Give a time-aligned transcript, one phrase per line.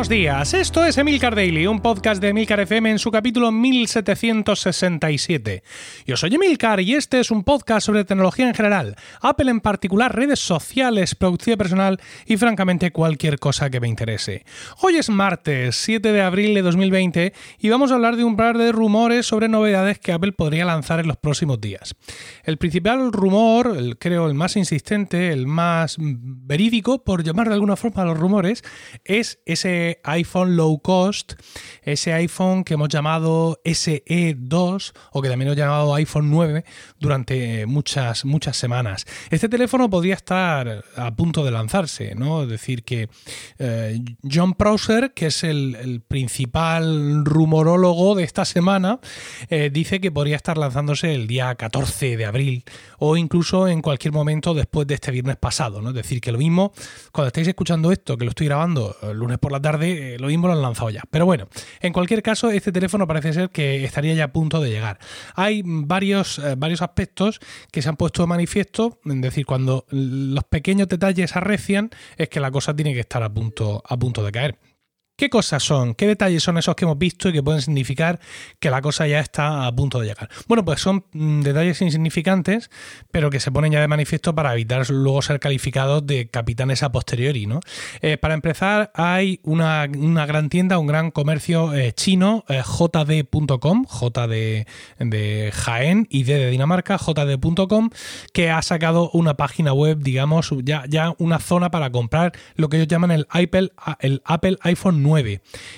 [0.00, 0.54] buenos días.
[0.54, 5.62] Esto es Emilcar Daily, un podcast de Emilcar FM en su capítulo 1767.
[6.06, 10.16] Yo soy Emilcar y este es un podcast sobre tecnología en general, Apple en particular,
[10.16, 14.46] redes sociales, producción personal y francamente cualquier cosa que me interese.
[14.80, 18.56] Hoy es martes 7 de abril de 2020 y vamos a hablar de un par
[18.56, 21.94] de rumores sobre novedades que Apple podría lanzar en los próximos días.
[22.44, 27.76] El principal rumor, el, creo el más insistente, el más verídico, por llamar de alguna
[27.76, 28.64] forma a los rumores,
[29.04, 31.34] es ese iPhone low cost,
[31.82, 36.64] ese iPhone que hemos llamado SE2 o que también hemos llamado iPhone 9
[36.98, 39.06] durante muchas, muchas semanas.
[39.30, 42.42] Este teléfono podría estar a punto de lanzarse, ¿no?
[42.42, 43.08] Es decir, que
[43.58, 49.00] eh, John Prosser, que es el, principal rumorólogo de esta semana,
[49.48, 52.64] eh, dice que podría estar lanzándose el día 14 de abril
[52.98, 55.90] o incluso en cualquier momento después de este viernes pasado, ¿no?
[55.90, 56.72] Es decir, que lo mismo,
[57.12, 60.28] cuando estáis escuchando esto, que lo estoy grabando el lunes por la tarde, eh, lo
[60.28, 61.02] mismo lo han lanzado ya.
[61.10, 61.48] Pero bueno,
[61.80, 64.98] en cualquier caso, este teléfono parece ser que estaría ya a punto de llegar.
[65.34, 70.44] Hay varios, eh, varios aspectos que se han puesto de manifiesto, es decir, cuando los
[70.44, 74.32] pequeños detalles arrecian, es que la cosa tiene que estar a punto, a punto de
[74.32, 74.58] caer.
[75.20, 75.94] ¿Qué cosas son?
[75.94, 78.20] ¿Qué detalles son esos que hemos visto y que pueden significar
[78.58, 80.30] que la cosa ya está a punto de llegar?
[80.48, 82.70] Bueno, pues son mm, detalles insignificantes,
[83.10, 86.90] pero que se ponen ya de manifiesto para evitar luego ser calificados de capitanes a
[86.90, 87.60] posteriori, ¿no?
[88.00, 94.26] Eh, para empezar, hay una, gran tienda, un gran comercio eh, chino, eh, jd.com, J
[94.26, 97.90] de, Jaén y D de Dinamarca, jd.com,
[98.32, 102.78] que ha sacado una página web, digamos, ya, ya una zona para comprar lo que
[102.78, 105.09] ellos llaman el Apple, el Apple iPhone 9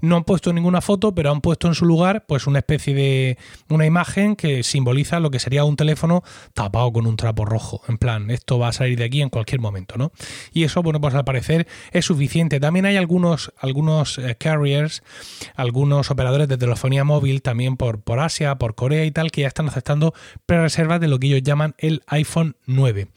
[0.00, 3.38] no han puesto ninguna foto, pero han puesto en su lugar pues una especie de
[3.68, 6.22] una imagen que simboliza lo que sería un teléfono
[6.52, 7.82] tapado con un trapo rojo.
[7.88, 10.12] En plan, esto va a salir de aquí en cualquier momento, ¿no?
[10.52, 12.60] Y eso, bueno, pues al parecer es suficiente.
[12.60, 15.02] También hay algunos, algunos eh, carriers,
[15.54, 19.48] algunos operadores de telefonía móvil, también por, por Asia, por Corea y tal, que ya
[19.48, 20.14] están aceptando
[20.46, 23.08] pre-reservas de lo que ellos llaman el iPhone 9.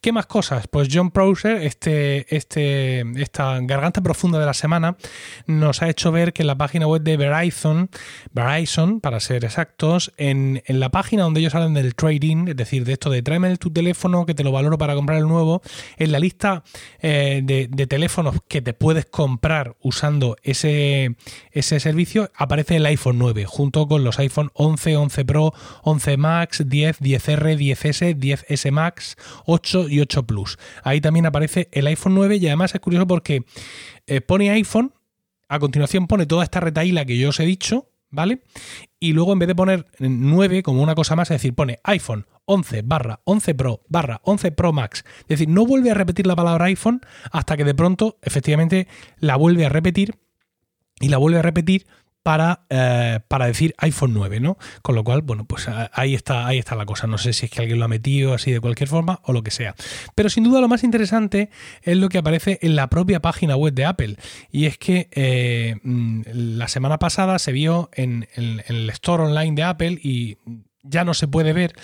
[0.00, 0.68] ¿Qué más cosas?
[0.68, 4.96] Pues John Prosser, este, este, esta garganta profunda de la semana,
[5.60, 7.90] nos ha hecho ver que en la página web de Verizon,
[8.32, 12.92] Verizon para ser exactos, en, la página donde ellos hablan del trading, es decir, de
[12.94, 15.62] esto de tráeme tu teléfono que te lo valoro para comprar el nuevo,
[15.96, 16.62] en la lista
[17.00, 21.16] eh, de, teléfonos que te puedes comprar usando ese,
[21.52, 25.52] ese servicio, aparece el iPhone 9 junto con los iPhone 11, 11 Pro,
[25.82, 29.16] 11 Max, 10, 10R, 10S, 10S Max,
[29.46, 30.58] 8 y 8 Plus.
[30.82, 33.44] Ahí también aparece el iPhone 9 y además es curioso porque
[34.06, 34.92] eh, pone iPhone
[35.48, 38.42] a continuación pone toda esta retaíla que yo os he dicho, ¿vale?
[38.98, 42.26] Y luego en vez de poner 9 como una cosa más, es decir, pone iPhone
[42.46, 45.04] 11 barra 11 Pro barra 11 Pro Max.
[45.20, 49.36] Es decir, no vuelve a repetir la palabra iPhone hasta que de pronto efectivamente la
[49.36, 50.18] vuelve a repetir
[51.00, 51.86] y la vuelve a repetir
[52.26, 54.58] para, eh, para decir iPhone 9, ¿no?
[54.82, 57.06] Con lo cual, bueno, pues eh, ahí está, ahí está la cosa.
[57.06, 59.44] No sé si es que alguien lo ha metido así de cualquier forma o lo
[59.44, 59.76] que sea.
[60.16, 61.50] Pero sin duda lo más interesante
[61.82, 64.16] es lo que aparece en la propia página web de Apple.
[64.50, 69.54] Y es que eh, mm, la semana pasada se vio en, en el store online
[69.54, 70.38] de Apple y
[70.88, 71.74] ya no se puede ver,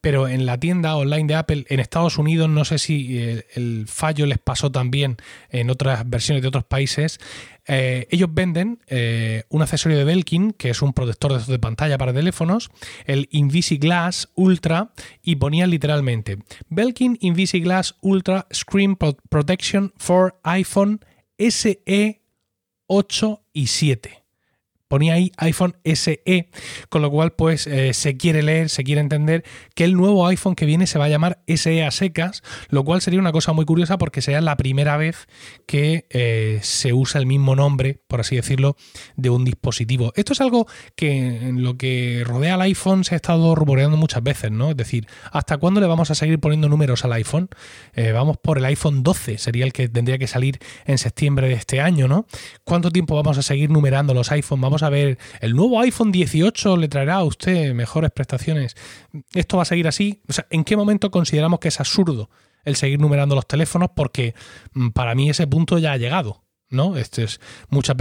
[0.00, 4.26] pero en la tienda online de Apple en Estados Unidos, no sé si el, fallo
[4.26, 5.16] les pasó también
[5.50, 7.20] en otras versiones de otros países,
[7.68, 12.14] eh, ellos venden eh, un accesorio de Belkin, que es un protector de, pantalla para
[12.14, 12.70] teléfonos,
[13.04, 14.92] el Invisiglass Ultra,
[15.22, 21.00] y ponían literalmente Belkin Invisiglass Ultra Screen Protection for iPhone
[21.38, 22.22] SE
[22.86, 24.27] 8 y 7
[24.88, 26.48] ponía ahí iPhone SE,
[26.88, 29.44] con lo cual pues eh, se quiere leer, se quiere entender
[29.74, 33.00] que el nuevo iPhone que viene se va a llamar SE a secas, lo cual
[33.00, 35.28] sería una cosa muy curiosa porque sería la primera vez
[35.66, 38.76] que eh, se usa el mismo nombre, por así decirlo,
[39.16, 40.12] de un dispositivo.
[40.16, 40.66] Esto es algo
[40.96, 44.70] que en lo que rodea al iPhone se ha estado rumoreando muchas veces, ¿no?
[44.70, 47.48] Es decir, ¿hasta cuándo le vamos a seguir poniendo números al iPhone?
[47.94, 51.54] Eh, vamos por el iPhone 12, sería el que tendría que salir en septiembre de
[51.54, 52.26] este año, ¿no?
[52.64, 54.77] ¿Cuánto tiempo vamos a seguir numerando los iPhones?
[54.82, 58.76] A ver, el nuevo iPhone 18 le traerá a usted mejores prestaciones.
[59.34, 60.22] ¿Esto va a seguir así?
[60.28, 62.30] O sea, ¿en qué momento consideramos que es absurdo
[62.64, 63.90] el seguir numerando los teléfonos?
[63.94, 64.34] Porque
[64.72, 66.42] mm, para mí ese punto ya ha llegado.
[66.70, 66.96] ¿No?
[66.96, 67.94] Este es mucha,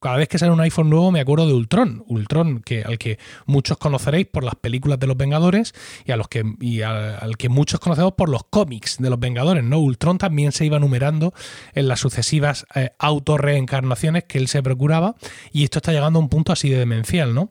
[0.00, 3.18] cada vez que sale un iPhone nuevo me acuerdo de Ultron, Ultron, que, al que
[3.46, 5.74] muchos conoceréis por las películas de los Vengadores
[6.04, 6.44] y, a los que,
[6.84, 9.78] al, que muchos conocemos por los cómics de los Vengadores, ¿no?
[9.78, 11.32] Ultron también se iba numerando
[11.74, 15.16] en las sucesivas eh, autorreencarnaciones que él se procuraba
[15.52, 17.50] y esto está llegando a un punto así de demencial, ¿no?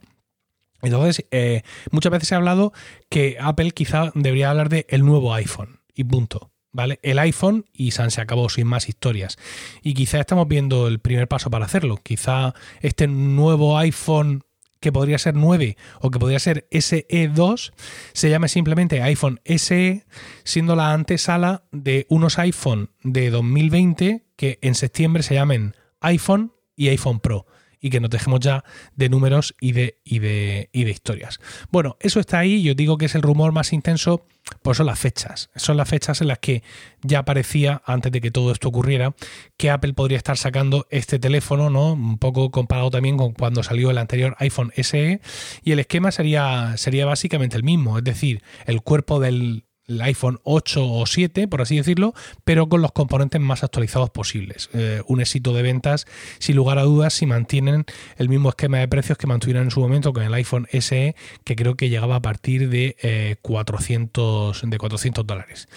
[0.82, 2.72] Entonces, eh, muchas veces se ha hablado
[3.10, 6.52] que Apple quizá debería hablar de el nuevo iPhone y punto.
[6.76, 7.00] ¿Vale?
[7.04, 9.38] El iPhone y San se acabó sin más historias.
[9.82, 11.98] Y quizá estamos viendo el primer paso para hacerlo.
[12.04, 14.44] Quizá este nuevo iPhone
[14.82, 17.72] que podría ser 9 o que podría ser SE2
[18.14, 20.06] se llame simplemente iPhone SE,
[20.44, 26.90] siendo la antesala de unos iPhone de 2020 que en septiembre se llamen iPhone y
[26.90, 27.48] iPhone Pro
[27.86, 28.64] y que nos dejemos ya
[28.96, 31.40] de números y de, y de, y de historias.
[31.70, 34.26] Bueno, eso está ahí, yo digo que es el rumor más intenso,
[34.64, 35.52] pues son las fechas.
[35.56, 36.64] Son las fechas en las que
[37.04, 39.14] ya parecía, antes de que todo esto ocurriera,
[39.56, 41.94] que Apple podría estar sacando este teléfono, ¿no?
[41.94, 45.22] Un poco comparado también con cuando salió el anterior iPhone SE.
[45.64, 50.40] Y el esquema sería, sería básicamente el mismo, es decir, el cuerpo del, el iPhone
[50.44, 54.70] 8 o 7, por así decirlo, pero con los componentes más actualizados posibles.
[54.74, 56.06] Eh, un éxito de ventas,
[56.40, 57.86] sin lugar a dudas, si mantienen
[58.18, 61.56] el mismo esquema de precios que mantuvieron en su momento con el iPhone SE, que
[61.56, 65.68] creo que llegaba a partir de, 400, eh, de 400 dólares.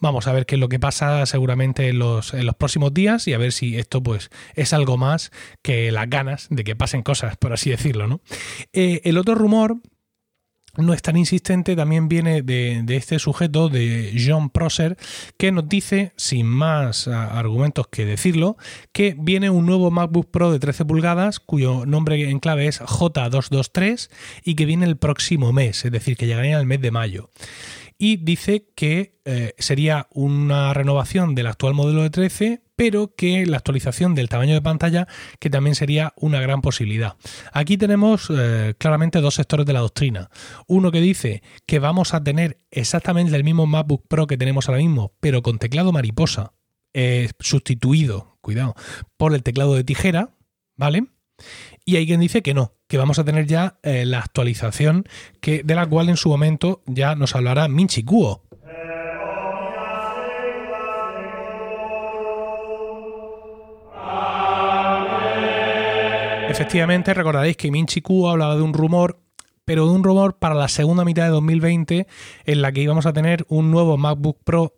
[0.00, 3.26] Vamos a ver qué es lo que pasa seguramente en los, en los próximos días
[3.28, 5.32] y a ver si esto pues es algo más
[5.62, 8.06] que las ganas de que pasen cosas, por así decirlo.
[8.06, 8.20] ¿no?
[8.72, 9.78] Eh, el otro rumor
[10.78, 14.96] no es tan insistente también viene de, este sujeto, de John Prosser,
[15.36, 18.56] que nos dice, sin más argumentos que decirlo,
[18.92, 24.10] que viene un nuevo MacBook Pro de 13 pulgadas, cuyo nombre en clave es J223
[24.44, 27.30] y que viene el próximo mes, es decir, que llegaría el mes de mayo.
[27.98, 33.56] Y dice que eh, sería una renovación del actual modelo de 13, pero que la
[33.56, 35.08] actualización del tamaño de pantalla,
[35.40, 37.16] que también sería una gran posibilidad.
[37.52, 40.30] Aquí tenemos eh, claramente dos sectores de la doctrina.
[40.66, 44.80] Uno que dice que vamos a tener exactamente el mismo MacBook Pro que tenemos ahora
[44.80, 46.52] mismo, pero con teclado mariposa,
[46.94, 48.74] eh, sustituido, cuidado,
[49.16, 50.30] por el teclado de tijera,
[50.76, 51.06] ¿vale?
[51.84, 55.04] Y hay quien dice que no, que vamos a tener ya eh, la actualización
[55.40, 58.45] que, de la cual en su momento ya nos hablará Minchi Kuo.
[66.56, 69.20] Efectivamente, recordaréis que Minchi Kuo hablaba de un rumor
[69.66, 72.06] pero de un rumor para la segunda mitad de 2020
[72.46, 74.72] en la que íbamos a tener un nuevo MacBook Pro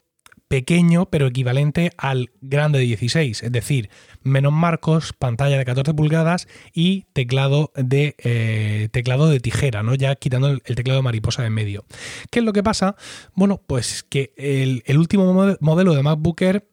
[0.48, 3.90] pequeño pero equivalente al grande de 16, es decir,
[4.24, 9.94] menos marcos, pantalla de 14 pulgadas y teclado de eh, teclado de tijera, ¿no?
[9.94, 11.84] Ya quitando el, teclado de mariposa de en medio.
[12.32, 12.96] ¿Qué es lo que pasa?
[13.34, 16.68] Bueno, pues que el, el último modelo de MacBook Air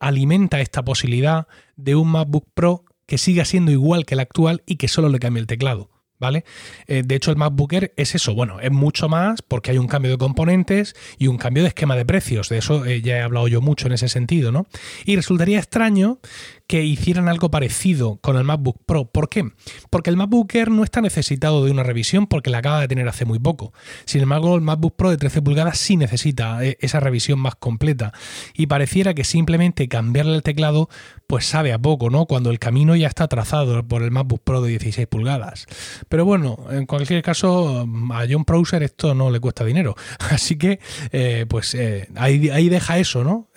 [0.00, 4.76] alimenta esta posibilidad de un MacBook Pro que siga siendo igual que el actual y
[4.76, 5.90] que solo le cambie el teclado.
[6.18, 6.44] ¿vale?
[6.86, 9.86] Eh, de hecho, el MacBook Air es eso, bueno, es mucho más porque hay un
[9.86, 12.48] cambio de componentes y un cambio de esquema de precios.
[12.48, 14.66] De eso eh, ya he hablado yo mucho en ese sentido, ¿no?
[15.04, 16.18] Y resultaría extraño
[16.68, 19.06] que hicieran algo parecido con el MacBook Pro.
[19.06, 19.50] ¿Por qué?
[19.88, 23.08] Porque el MacBook Air no está necesitado de una revisión porque la acaba de tener
[23.08, 23.72] hace muy poco.
[24.04, 28.12] Sin embargo, el MacBook Pro de 13 pulgadas sí necesita eh, esa revisión más completa.
[28.52, 30.90] Y pareciera que simplemente cambiarle el teclado
[31.26, 32.26] pues sabe a poco, ¿no?
[32.26, 35.66] Cuando el camino ya está trazado por el MacBook Pro de 16 pulgadas.
[36.10, 39.94] Pero bueno, en cualquier caso, a John Browser esto no le cuesta dinero.
[40.30, 40.80] Así que,
[41.12, 43.48] eh, pues eh, ahí, deja eso, ¿no?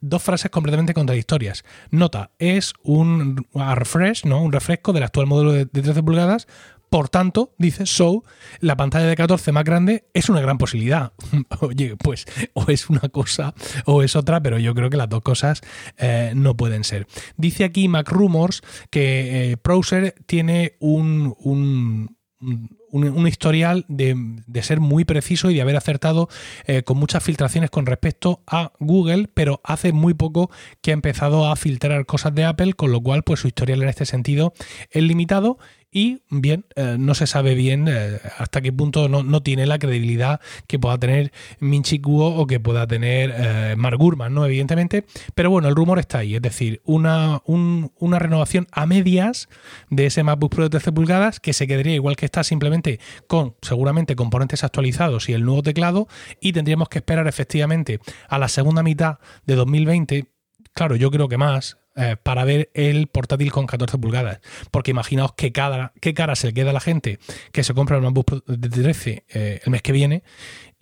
[0.00, 1.64] dos frases completamente contradictorias.
[1.90, 4.42] Nota, es un refresh, ¿no?
[4.42, 6.46] un refresco del actual modelo de, 13 pulgadas.
[6.88, 8.24] Por tanto, dice So,
[8.58, 11.12] la pantalla de 14 más grande es una gran posibilidad.
[11.60, 15.22] Oye, pues o es una cosa o es otra, pero yo creo que las dos
[15.22, 15.60] cosas
[15.98, 17.06] eh, no pueden ser.
[17.36, 24.16] Dice aquí Mac Rumors que eh, tiene un, un un, historial de,
[24.62, 26.28] ser muy preciso y de haber acertado
[26.66, 31.50] eh, con muchas filtraciones con respecto a Google, pero hace muy poco que ha empezado
[31.50, 34.52] a filtrar cosas de Apple, con lo cual pues su historial en este sentido
[34.90, 35.58] es limitado
[35.92, 40.40] y bien, eh, no se sabe bien eh, hasta qué punto no, tiene la credibilidad
[40.66, 44.46] que pueda tener Minchi Kuo o que pueda tener eh, Mark Gurman, ¿no?
[44.46, 45.04] Evidentemente,
[45.34, 49.48] pero bueno, el rumor está ahí, es decir, una, una renovación a medias
[49.88, 53.56] de ese MacBook Pro de 13 pulgadas que se quedaría igual que está simplemente con
[53.62, 56.08] seguramente componentes actualizados y el nuevo teclado
[56.40, 60.30] y tendríamos que esperar efectivamente a la segunda mitad de 2020
[60.72, 64.40] claro, yo creo que más, eh, para ver el portátil con 14 pulgadas.
[64.70, 67.18] Porque imaginaos qué cara, qué cara se le queda a la gente
[67.52, 70.22] que se compra el MacBook de 13 eh, el mes que viene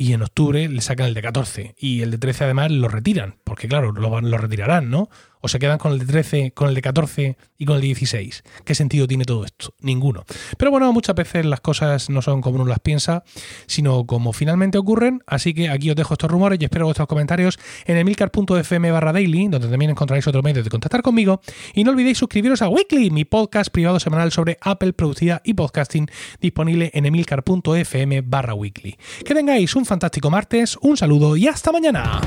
[0.00, 3.34] y en octubre le sacan el de 14 y el de 13 además lo retiran,
[3.42, 5.10] porque claro, lo, lo retirarán, ¿no?
[5.40, 7.86] o se quedan con el de 13, con el de 14 y con el de
[7.88, 8.44] 16.
[8.64, 9.74] ¿Qué sentido tiene todo esto?
[9.80, 10.24] Ninguno.
[10.56, 13.24] Pero bueno, muchas veces las cosas no son como uno las piensa,
[13.66, 15.22] sino como finalmente ocurren.
[15.26, 19.48] Así que aquí os dejo estos rumores y espero vuestros comentarios en emilcar.fm barra daily,
[19.48, 21.40] donde también encontraréis otro medio de contactar conmigo.
[21.74, 26.08] Y no olvidéis suscribiros a Weekly, mi podcast privado semanal sobre Apple, productividad y podcasting,
[26.40, 28.96] disponible en emilcar.fm barra weekly.
[29.24, 32.20] Que tengáis fantástico martes, un saludo y hasta mañana.